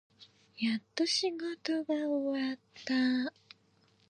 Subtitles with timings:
[0.57, 3.31] やっと仕事が終わった。